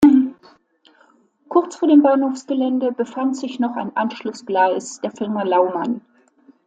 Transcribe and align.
Kurz 1.47 1.75
vor 1.75 1.87
dem 1.87 2.01
Bahnhofsgelände 2.01 2.91
befand 2.91 3.37
sich 3.37 3.59
noch 3.59 3.75
ein 3.75 3.95
Anschlussgleis 3.95 4.99
der 5.01 5.11
Firma 5.11 5.43
Laumann. 5.43 6.01